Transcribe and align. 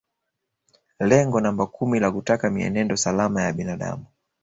Lengo 0.99 1.39
namba 1.41 1.65
kumi 1.67 1.99
la 1.99 2.11
kutaka 2.11 2.49
mienendo 2.49 2.97
salama 2.97 3.41
ya 3.43 3.53
binadamu 3.53 4.05